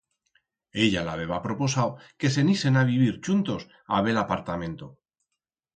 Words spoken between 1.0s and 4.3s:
l'habeba proposau que se'n isen a vivir chuntos a bell